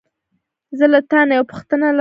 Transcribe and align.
زه 0.77 0.85
له 0.93 0.99
تا 1.09 1.19
نه 1.27 1.33
یوه 1.37 1.49
پوښتنه 1.51 1.83
لرم. 1.87 1.89